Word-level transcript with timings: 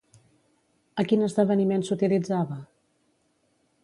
A 1.03 1.03
quin 1.11 1.25
esdeveniment 1.27 1.85
s'utilitzava? 1.89 2.57